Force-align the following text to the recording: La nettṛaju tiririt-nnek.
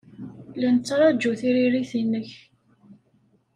La 0.59 0.69
nettṛaju 0.75 1.31
tiririt-nnek. 1.39 2.29